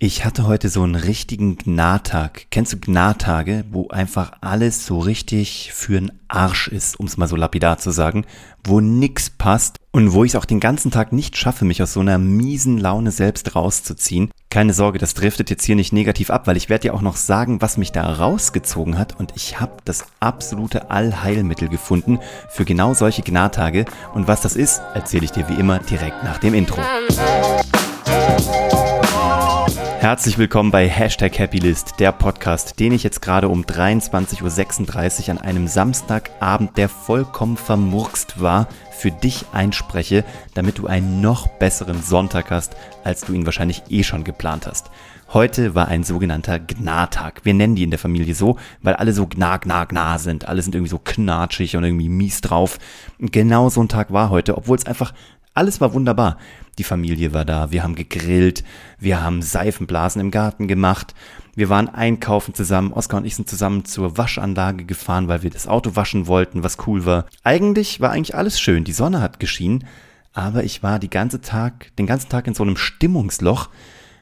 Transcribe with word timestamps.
Ich 0.00 0.24
hatte 0.24 0.46
heute 0.46 0.68
so 0.68 0.84
einen 0.84 0.94
richtigen 0.94 1.58
Gnadtag. 1.58 2.46
Kennst 2.52 2.72
du 2.72 2.78
Gnadtage, 2.78 3.64
wo 3.72 3.88
einfach 3.88 4.30
alles 4.40 4.86
so 4.86 5.00
richtig 5.00 5.72
für'n 5.74 6.12
Arsch 6.28 6.68
ist, 6.68 7.00
um 7.00 7.06
es 7.06 7.16
mal 7.16 7.26
so 7.26 7.34
lapidar 7.34 7.78
zu 7.78 7.90
sagen, 7.90 8.24
wo 8.62 8.78
nix 8.78 9.28
passt 9.28 9.76
und 9.90 10.12
wo 10.12 10.22
ich 10.22 10.30
es 10.30 10.36
auch 10.36 10.44
den 10.44 10.60
ganzen 10.60 10.92
Tag 10.92 11.12
nicht 11.12 11.36
schaffe, 11.36 11.64
mich 11.64 11.82
aus 11.82 11.94
so 11.94 11.98
einer 11.98 12.18
miesen 12.18 12.78
Laune 12.78 13.10
selbst 13.10 13.56
rauszuziehen. 13.56 14.30
Keine 14.50 14.72
Sorge, 14.72 15.00
das 15.00 15.14
driftet 15.14 15.50
jetzt 15.50 15.64
hier 15.64 15.74
nicht 15.74 15.92
negativ 15.92 16.30
ab, 16.30 16.46
weil 16.46 16.56
ich 16.56 16.68
werde 16.68 16.82
dir 16.82 16.94
auch 16.94 17.02
noch 17.02 17.16
sagen, 17.16 17.60
was 17.60 17.76
mich 17.76 17.90
da 17.90 18.08
rausgezogen 18.08 18.98
hat 18.98 19.18
und 19.18 19.32
ich 19.34 19.58
habe 19.58 19.78
das 19.84 20.04
absolute 20.20 20.92
Allheilmittel 20.92 21.68
gefunden 21.68 22.20
für 22.50 22.64
genau 22.64 22.94
solche 22.94 23.22
Gnadtage 23.22 23.84
und 24.14 24.28
was 24.28 24.42
das 24.42 24.54
ist, 24.54 24.80
erzähle 24.94 25.24
ich 25.24 25.32
dir 25.32 25.48
wie 25.48 25.58
immer 25.58 25.80
direkt 25.80 26.22
nach 26.22 26.38
dem 26.38 26.54
Intro. 26.54 26.80
Herzlich 29.98 30.38
willkommen 30.38 30.70
bei 30.70 30.88
Hashtag 30.88 31.40
Happylist, 31.40 31.98
der 31.98 32.12
Podcast, 32.12 32.78
den 32.78 32.92
ich 32.92 33.02
jetzt 33.02 33.20
gerade 33.20 33.48
um 33.48 33.64
23.36 33.64 35.24
Uhr 35.24 35.30
an 35.30 35.38
einem 35.38 35.66
Samstagabend, 35.66 36.78
der 36.78 36.88
vollkommen 36.88 37.56
vermurkst 37.56 38.40
war, 38.40 38.68
für 38.92 39.10
dich 39.10 39.46
einspreche, 39.52 40.24
damit 40.54 40.78
du 40.78 40.86
einen 40.86 41.20
noch 41.20 41.48
besseren 41.48 42.00
Sonntag 42.00 42.52
hast, 42.52 42.76
als 43.02 43.22
du 43.22 43.32
ihn 43.32 43.44
wahrscheinlich 43.44 43.82
eh 43.88 44.04
schon 44.04 44.22
geplant 44.22 44.68
hast. 44.68 44.92
Heute 45.32 45.74
war 45.74 45.88
ein 45.88 46.04
sogenannter 46.04 46.60
Gnatag. 46.60 47.40
Wir 47.44 47.52
nennen 47.52 47.74
die 47.74 47.82
in 47.82 47.90
der 47.90 47.98
Familie 47.98 48.36
so, 48.36 48.56
weil 48.80 48.94
alle 48.94 49.12
so 49.12 49.26
gna, 49.26 49.56
gna, 49.56 49.84
gna 49.84 50.18
sind. 50.18 50.46
Alle 50.46 50.62
sind 50.62 50.76
irgendwie 50.76 50.90
so 50.90 51.00
knatschig 51.00 51.76
und 51.76 51.82
irgendwie 51.82 52.08
mies 52.08 52.40
drauf. 52.40 52.78
Genau 53.18 53.68
so 53.68 53.82
ein 53.82 53.88
Tag 53.88 54.12
war 54.12 54.30
heute, 54.30 54.56
obwohl 54.56 54.78
es 54.78 54.86
einfach 54.86 55.12
alles 55.54 55.80
war 55.80 55.92
wunderbar. 55.94 56.38
Die 56.78 56.84
Familie 56.84 57.32
war 57.32 57.44
da, 57.44 57.72
wir 57.72 57.82
haben 57.82 57.96
gegrillt, 57.96 58.62
wir 58.98 59.20
haben 59.20 59.42
Seifenblasen 59.42 60.20
im 60.20 60.30
Garten 60.30 60.68
gemacht, 60.68 61.14
wir 61.56 61.68
waren 61.68 61.88
einkaufen 61.88 62.54
zusammen, 62.54 62.92
Oskar 62.92 63.18
und 63.18 63.26
ich 63.26 63.34
sind 63.34 63.48
zusammen 63.48 63.84
zur 63.84 64.16
Waschanlage 64.16 64.84
gefahren, 64.84 65.26
weil 65.26 65.42
wir 65.42 65.50
das 65.50 65.66
Auto 65.66 65.96
waschen 65.96 66.28
wollten, 66.28 66.62
was 66.62 66.86
cool 66.86 67.04
war. 67.04 67.26
Eigentlich 67.42 68.00
war 68.00 68.12
eigentlich 68.12 68.36
alles 68.36 68.60
schön, 68.60 68.84
die 68.84 68.92
Sonne 68.92 69.20
hat 69.20 69.40
geschienen, 69.40 69.84
aber 70.32 70.62
ich 70.62 70.84
war 70.84 71.00
die 71.00 71.10
ganze 71.10 71.40
Tag, 71.40 71.96
den 71.96 72.06
ganzen 72.06 72.28
Tag 72.28 72.46
in 72.46 72.54
so 72.54 72.62
einem 72.62 72.76
Stimmungsloch, 72.76 73.70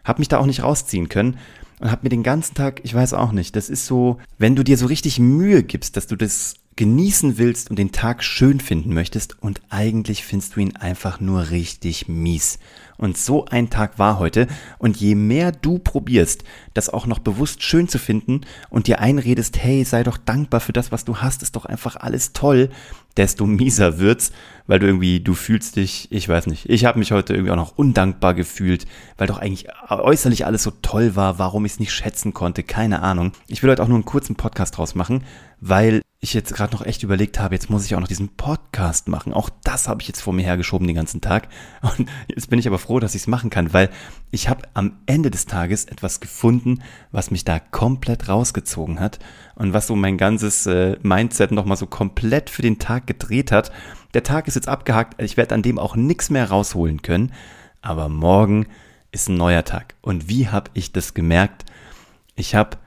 hab 0.03 0.19
mich 0.19 0.28
da 0.28 0.39
auch 0.39 0.47
nicht 0.47 0.62
rausziehen 0.62 1.11
können 1.11 1.37
und 1.78 1.91
hab 1.91 2.05
mir 2.05 2.09
den 2.09 2.22
ganzen 2.22 2.55
Tag, 2.55 2.81
ich 2.84 2.95
weiß 2.95 3.12
auch 3.12 3.33
nicht, 3.33 3.55
das 3.55 3.69
ist 3.69 3.84
so, 3.84 4.19
wenn 4.39 4.56
du 4.56 4.62
dir 4.62 4.78
so 4.78 4.87
richtig 4.87 5.19
Mühe 5.19 5.62
gibst, 5.62 5.98
dass 5.98 6.06
du 6.06 6.17
das 6.17 6.55
genießen 6.77 7.38
willst 7.38 7.70
und 7.70 7.78
den 7.78 7.91
Tag 7.91 8.22
schön 8.22 8.60
finden 8.60 8.92
möchtest 8.92 9.42
und 9.42 9.62
eigentlich 9.70 10.24
findest 10.24 10.56
du 10.56 10.60
ihn 10.60 10.77
einfach 10.77 11.20
nur 11.20 11.50
richtig 11.50 12.06
mies. 12.06 12.58
Und 12.98 13.19
so 13.19 13.46
ein 13.46 13.69
Tag 13.69 13.98
war 13.98 14.19
heute 14.19 14.46
und 14.78 14.97
je 14.97 15.14
mehr 15.14 15.52
du 15.52 15.78
probierst, 15.78 16.44
das 16.74 16.88
auch 16.88 17.06
noch 17.06 17.19
bewusst 17.19 17.62
schön 17.62 17.88
zu 17.88 17.98
finden 17.98 18.42
und 18.70 18.86
dir 18.86 19.00
einredest, 19.00 19.58
hey, 19.58 19.84
sei 19.84 20.02
doch 20.02 20.16
dankbar 20.16 20.60
für 20.60 20.72
das, 20.72 20.92
was 20.92 21.04
du 21.04 21.19
hast, 21.19 21.42
ist 21.42 21.56
doch 21.56 21.64
einfach 21.64 21.97
alles 21.97 22.32
toll, 22.32 22.70
desto 23.16 23.47
mieser 23.47 23.98
wird's, 23.98 24.32
weil 24.66 24.78
du 24.78 24.86
irgendwie, 24.86 25.20
du 25.20 25.34
fühlst 25.34 25.77
dich, 25.77 26.08
ich 26.10 26.28
weiß 26.28 26.47
nicht, 26.47 26.69
ich 26.69 26.84
habe 26.84 26.98
mich 26.98 27.12
heute 27.12 27.34
irgendwie 27.34 27.52
auch 27.52 27.56
noch 27.56 27.77
undankbar 27.77 28.34
gefühlt, 28.34 28.86
weil 29.16 29.27
doch 29.27 29.38
eigentlich 29.38 29.69
äußerlich 29.88 30.44
alles 30.47 30.62
so 30.62 30.72
toll 30.82 31.16
war, 31.16 31.38
warum 31.38 31.64
ich 31.64 31.72
es 31.72 31.80
nicht 31.80 31.92
schätzen 31.92 32.34
konnte, 32.34 32.62
keine 32.62 33.02
Ahnung. 33.02 33.32
Ich 33.48 33.62
will 33.62 33.70
heute 33.70 33.82
auch 33.82 33.88
nur 33.88 33.97
einen 33.97 34.04
kurzen 34.04 34.36
Podcast 34.36 34.77
draus 34.77 34.94
machen, 34.94 35.24
weil 35.60 36.02
ich 36.27 36.34
jetzt 36.34 36.52
gerade 36.52 36.74
noch 36.74 36.84
echt 36.84 37.05
überlegt 37.05 37.38
habe, 37.38 37.55
jetzt 37.55 37.70
muss 37.70 37.86
ich 37.86 37.94
auch 37.94 38.00
noch 38.00 38.08
diesen 38.08 38.30
Podcast 38.30 39.06
machen. 39.06 39.32
Auch 39.32 39.48
das 39.62 39.86
habe 39.86 40.02
ich 40.02 40.08
jetzt 40.08 40.20
vor 40.20 40.32
mir 40.32 40.42
hergeschoben 40.42 40.86
den 40.86 40.96
ganzen 40.96 41.20
Tag. 41.20 41.48
Und 41.96 42.08
jetzt 42.27 42.50
bin 42.50 42.58
ich 42.58 42.66
aber 42.66 42.80
froh, 42.80 42.98
dass 42.98 43.14
ich 43.14 43.22
es 43.22 43.27
machen 43.28 43.48
kann, 43.48 43.72
weil 43.72 43.91
ich 44.32 44.48
habe 44.48 44.62
am 44.74 44.97
Ende 45.06 45.30
des 45.30 45.47
Tages 45.47 45.84
etwas 45.84 46.19
gefunden, 46.19 46.82
was 47.12 47.30
mich 47.30 47.44
da 47.44 47.60
komplett 47.60 48.28
rausgezogen 48.28 48.98
hat 48.98 49.20
und 49.54 49.72
was 49.72 49.86
so 49.86 49.94
mein 49.94 50.19
ganzes 50.19 50.66
äh, 50.66 50.97
Mindset 51.02 51.52
nochmal 51.52 51.77
so 51.77 51.86
komplett 51.86 52.50
für 52.50 52.62
den 52.62 52.80
Tag 52.80 53.06
gedreht 53.06 53.52
hat. 53.52 53.70
Der 54.12 54.25
Tag 54.25 54.48
ist 54.48 54.56
jetzt 54.56 54.69
abgehakt, 54.69 55.22
ich 55.22 55.36
werde 55.36 55.54
an 55.54 55.62
dem 55.62 55.78
auch 55.78 55.94
nichts 55.94 56.28
mehr 56.28 56.50
rausholen 56.50 57.03
können, 57.03 57.32
aber 57.82 58.09
morgen 58.09 58.66
ist 59.12 59.28
ein 59.28 59.36
neuer 59.36 59.65
Tag. 59.65 59.94
Und 60.03 60.28
wie 60.28 60.48
habe 60.48 60.72
ich 60.75 60.91
das 60.91 61.15
gemerkt? 61.15 61.65
Ich 62.34 62.56
habe 62.56 62.78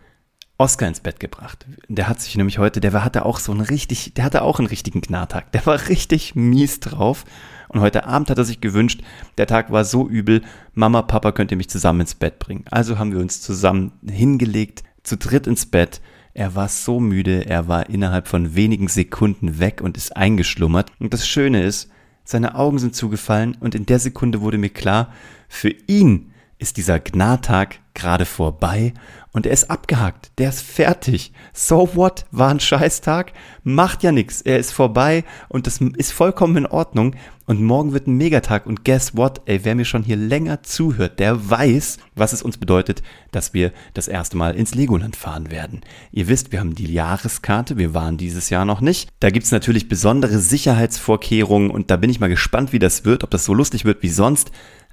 Oscar 0.60 0.88
ins 0.88 1.00
Bett 1.00 1.20
gebracht. 1.20 1.66
Der 1.88 2.10
hat 2.10 2.22
sich 2.22 2.36
nämlich 2.36 2.60
heute, 2.60 2.82
der 2.82 3.04
hatte 3.04 3.26
auch 3.26 3.40
so 3.40 3.54
einen 3.54 3.62
richtig, 3.62 4.14
der 4.14 4.26
hatte 4.26 4.42
auch 4.42 4.60
einen 4.60 4.68
richtigen 4.68 5.02
Gnartag. 5.02 5.52
Der 5.54 5.66
war 5.66 5.88
richtig 5.88 6.36
mies 6.36 6.82
drauf. 6.82 7.24
Und 7.70 7.80
heute 7.80 8.06
Abend 8.06 8.30
hat 8.30 8.38
er 8.38 8.46
sich 8.46 8.62
gewünscht, 8.62 9.02
der 9.38 9.48
Tag 9.48 9.72
war 9.72 9.86
so 9.86 10.08
übel, 10.10 10.42
Mama, 10.74 11.04
Papa 11.04 11.32
könnt 11.32 11.52
ihr 11.52 11.58
mich 11.58 11.70
zusammen 11.70 12.02
ins 12.02 12.16
Bett 12.16 12.40
bringen. 12.40 12.66
Also 12.72 13.00
haben 13.00 13.14
wir 13.14 13.20
uns 13.20 13.42
zusammen 13.42 13.94
hingelegt, 14.08 14.84
zu 15.04 15.18
dritt 15.18 15.48
ins 15.48 15.66
Bett. 15.66 16.02
Er 16.34 16.56
war 16.56 16.68
so 16.68 17.00
müde, 17.00 17.46
er 17.46 17.68
war 17.68 17.90
innerhalb 17.90 18.28
von 18.28 18.56
wenigen 18.56 18.88
Sekunden 18.88 19.60
weg 19.60 19.82
und 19.82 19.98
ist 19.98 20.18
eingeschlummert. 20.18 20.92
Und 21.00 21.14
das 21.14 21.28
Schöne 21.28 21.64
ist, 21.64 21.90
seine 22.26 22.56
Augen 22.56 22.80
sind 22.80 22.96
zugefallen 22.96 23.56
und 23.60 23.76
in 23.76 23.86
der 23.86 24.00
Sekunde 24.00 24.42
wurde 24.42 24.58
mir 24.58 24.70
klar, 24.70 25.14
für 25.48 25.74
ihn 25.88 26.32
ist 26.60 26.76
dieser 26.76 27.00
Gnartag 27.00 27.80
gerade 27.94 28.26
vorbei 28.26 28.94
und 29.32 29.46
er 29.46 29.54
ist 29.54 29.70
abgehakt. 29.70 30.32
Der 30.38 30.50
ist 30.50 30.62
fertig. 30.62 31.32
So 31.54 31.96
what? 31.96 32.26
War 32.32 32.50
ein 32.50 32.60
Scheißtag? 32.60 33.32
Macht 33.64 34.04
ja 34.04 34.12
nichts. 34.12 34.42
Er 34.42 34.60
ist 34.60 34.74
vorbei 34.74 35.24
und 35.48 35.68
das 35.68 35.80
ist 35.98 36.12
vollkommen 36.12 36.58
in 36.58 36.66
Ordnung. 36.66 37.16
Und 37.46 37.64
morgen 37.64 37.94
wird 37.94 38.08
ein 38.08 38.18
Megatag. 38.18 38.66
Und 38.66 38.84
guess 38.84 39.16
what? 39.16 39.42
Ey, 39.46 39.64
wer 39.64 39.76
mir 39.76 39.86
schon 39.86 40.04
hier 40.04 40.18
länger 40.18 40.62
zuhört, 40.64 41.20
der 41.20 41.50
weiß, 41.50 41.98
was 42.16 42.34
es 42.34 42.42
uns 42.42 42.58
bedeutet, 42.58 43.04
dass 43.32 43.54
wir 43.54 43.72
das 43.94 44.08
erste 44.08 44.36
Mal 44.36 44.56
ins 44.56 44.76
Legoland 44.76 45.16
fahren 45.16 45.50
werden. 45.50 45.82
Ihr 46.12 46.28
wisst, 46.28 46.52
wir 46.52 46.60
haben 46.60 46.76
die 46.76 46.92
Jahreskarte. 46.92 47.78
Wir 47.78 47.94
waren 47.94 48.18
dieses 48.18 48.50
Jahr 48.50 48.66
noch 48.66 48.82
nicht. 48.82 49.10
Da 49.20 49.30
gibt's 49.30 49.52
natürlich 49.52 49.88
besondere 49.88 50.40
Sicherheitsvorkehrungen 50.40 51.72
und 51.72 51.90
da 51.90 51.96
bin 51.96 52.10
ich 52.10 52.20
mal 52.20 52.28
gespannt, 52.28 52.74
wie 52.74 52.80
das 52.80 53.06
wird, 53.06 53.24
ob 53.24 53.32
das 53.32 53.46
so 53.46 53.54
lustig 53.54 53.86
wird 53.86 54.04
wie 54.04 54.10
sonst. 54.10 54.52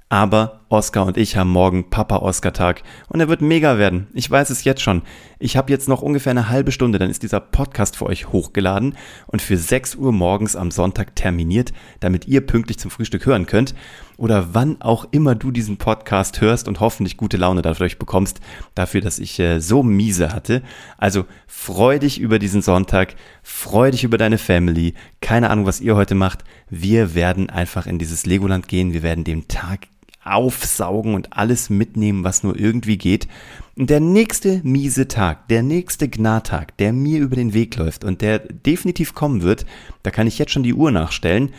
Aber 0.09 0.56
Oscar 0.69 1.05
und 1.05 1.15
ich 1.15 1.37
haben 1.37 1.49
morgen 1.49 1.89
Papa-Oscar-Tag 1.89 2.83
und 3.07 3.21
er 3.21 3.29
wird 3.29 3.41
mega 3.41 3.77
werden. 3.77 4.07
Ich 4.13 4.29
weiß 4.29 4.49
es 4.49 4.65
jetzt 4.65 4.81
schon. 4.81 5.01
Ich 5.39 5.55
habe 5.55 5.71
jetzt 5.71 5.87
noch 5.87 6.01
ungefähr 6.01 6.31
eine 6.31 6.49
halbe 6.49 6.73
Stunde, 6.73 6.99
dann 6.99 7.09
ist 7.09 7.23
dieser 7.23 7.39
Podcast 7.39 7.95
für 7.95 8.05
euch 8.05 8.33
hochgeladen 8.33 8.97
und 9.27 9.41
für 9.41 9.57
6 9.57 9.95
Uhr 9.95 10.11
morgens 10.11 10.57
am 10.57 10.71
Sonntag 10.71 11.15
terminiert, 11.15 11.71
damit 12.01 12.27
ihr 12.27 12.45
pünktlich 12.45 12.79
zum 12.79 12.91
Frühstück 12.91 13.25
hören 13.25 13.45
könnt. 13.45 13.75
Oder 14.17 14.53
wann 14.53 14.81
auch 14.81 15.07
immer 15.11 15.35
du 15.35 15.51
diesen 15.51 15.77
Podcast 15.77 16.41
hörst 16.41 16.67
und 16.67 16.79
hoffentlich 16.79 17.17
gute 17.17 17.37
Laune 17.37 17.61
dadurch 17.61 17.97
bekommst, 17.97 18.41
dafür, 18.75 18.99
dass 18.99 19.19
ich 19.19 19.39
äh, 19.39 19.59
so 19.59 19.83
miese 19.83 20.33
hatte. 20.33 20.63
Also 20.97 21.25
freu 21.45 21.99
dich 21.99 22.19
über 22.19 22.39
diesen 22.39 22.61
Sonntag, 22.61 23.15
freu 23.43 23.91
dich 23.91 24.03
über 24.03 24.17
deine 24.17 24.37
Family. 24.37 24.95
Keine 25.21 25.49
Ahnung, 25.49 25.65
was 25.65 25.81
ihr 25.81 25.95
heute 25.95 26.15
macht. 26.15 26.43
Wir 26.69 27.15
werden 27.15 27.49
einfach 27.49 27.85
in 27.85 27.99
dieses 27.99 28.25
Legoland 28.25 28.67
gehen. 28.67 28.91
Wir 28.91 29.03
werden 29.03 29.23
den 29.23 29.47
Tag 29.47 29.87
aufsaugen 30.33 31.13
und 31.13 31.33
alles 31.33 31.69
mitnehmen, 31.69 32.23
was 32.23 32.43
nur 32.43 32.57
irgendwie 32.59 32.97
geht. 32.97 33.27
Und 33.75 33.89
der 33.89 33.99
nächste 33.99 34.61
miese 34.63 35.07
Tag, 35.07 35.47
der 35.47 35.63
nächste 35.63 36.09
Gnatag, 36.09 36.77
der 36.77 36.93
mir 36.93 37.19
über 37.19 37.35
den 37.35 37.53
Weg 37.53 37.75
läuft 37.75 38.03
und 38.03 38.21
der 38.21 38.39
definitiv 38.39 39.13
kommen 39.13 39.41
wird, 39.41 39.65
da 40.03 40.11
kann 40.11 40.27
ich 40.27 40.39
jetzt 40.39 40.51
schon 40.51 40.63
die 40.63 40.73
Uhr 40.73 40.91
nachstellen. 40.91 41.51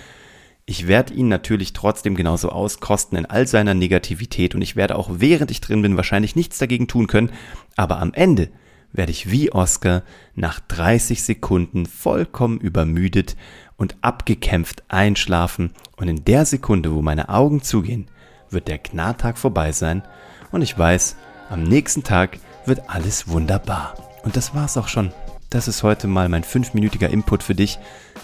Ich 0.67 0.87
werde 0.87 1.15
ihn 1.15 1.28
natürlich 1.28 1.73
trotzdem 1.73 2.15
genauso 2.15 2.51
auskosten 2.51 3.17
in 3.17 3.25
all 3.25 3.47
seiner 3.47 3.73
Negativität 3.73 4.55
und 4.55 4.62
ich 4.62 4.77
werde 4.77 4.97
auch 4.97 5.09
während 5.15 5.51
ich 5.51 5.61
drin 5.62 5.81
bin 5.81 5.97
wahrscheinlich 5.97 6.37
nichts 6.37 6.59
dagegen 6.59 6.89
tun 6.89 7.07
können, 7.07 7.31
aber 7.77 8.01
am 8.01 8.12
Ende 8.12 8.51
werde 8.93 9.12
ich 9.12 9.31
wie 9.31 9.53
Oscar 9.53 10.03
nach 10.34 10.61
30 10.61 11.23
Sekunden 11.23 11.87
vollkommen 11.87 12.59
übermüdet 12.59 13.37
und 13.77 13.97
abgekämpft 14.03 14.83
einschlafen 14.89 15.73
und 15.97 16.09
in 16.09 16.25
der 16.25 16.45
Sekunde, 16.45 16.93
wo 16.93 17.01
meine 17.01 17.28
Augen 17.28 17.62
zugehen, 17.62 18.07
wird 18.50 18.69
der 18.69 18.78
Gnadtag 18.78 19.38
vorbei 19.38 19.72
sein 19.72 20.03
und 20.50 20.62
ich 20.62 20.78
weiß, 20.78 21.16
am 21.50 21.62
nächsten 21.62 22.03
Tag 22.03 22.39
wird 22.66 22.89
alles 22.89 23.28
wunderbar. 23.28 23.95
Und 24.22 24.36
das 24.36 24.54
war's 24.54 24.77
auch 24.77 24.89
schon. 24.89 25.12
Das 25.50 25.66
ist 25.66 25.83
heute 25.83 26.09
mal 26.09 26.28
mein 26.28 26.45
fünfminütiger 26.45 27.09
Input 27.09 27.42
für 27.42 27.54
dich. 27.54 27.78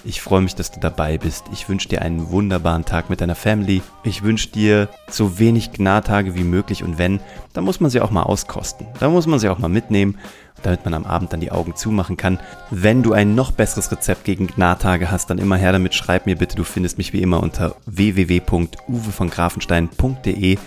Ich 0.05 0.21
freue 0.21 0.43
mich, 0.43 0.55
dass 0.55 0.71
du 0.71 0.81
dabei 0.81 1.17
bist. 1.17 1.45
Ich 1.53 1.69
wünsche 1.69 1.89
dir 1.89 2.03
einen 2.03 2.31
wunderbaren 2.31 2.85
Tag 2.85 3.09
mit 3.09 3.23
deiner 3.23 3.35
Family. 3.35 3.83
Ich 4.03 4.23
wünsche 4.23 4.49
dir 4.49 4.89
so 5.09 5.39
wenig 5.39 5.73
Gnadtage 5.73 6.35
wie 6.35 6.45
möglich 6.45 6.85
und 6.85 6.99
wenn, 6.99 7.21
dann 7.55 7.65
muss 7.65 7.81
man 7.81 7.91
sie 7.91 8.03
auch 8.03 8.11
mal 8.11 8.25
auskosten. 8.25 8.87
Da 9.01 9.09
muss 9.09 9.27
man 9.27 9.39
sie 9.39 9.49
auch 9.49 9.59
mal 9.59 9.69
mitnehmen 9.69 10.19
damit 10.65 10.85
man 10.85 10.95
am 10.95 11.05
Abend 11.05 11.33
dann 11.33 11.39
die 11.41 11.53
Augen 11.53 11.77
zumachen 11.77 12.17
kann. 12.17 12.41
Wenn 12.71 13.03
du 13.03 13.13
ein 13.13 13.35
noch 13.35 13.51
besseres 13.53 13.93
Rezept 13.93 14.25
gegen 14.25 14.47
Gnadtage 14.47 15.11
hast, 15.11 15.29
dann 15.31 15.39
immer 15.39 15.57
her 15.57 15.73
damit. 15.73 15.95
Schreib 15.95 16.27
mir 16.27 16.37
bitte. 16.37 16.57
Du 16.57 16.65
findest 16.65 16.99
mich 16.99 17.13
wie 17.13 17.23
immer 17.23 17.43
unter 17.43 17.77
www.uwevongrafenstein.de. 17.87 20.59